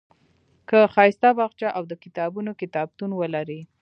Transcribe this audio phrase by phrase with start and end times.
[0.69, 3.61] که ښایسته باغچه او د کتابونو کتابتون ولرئ.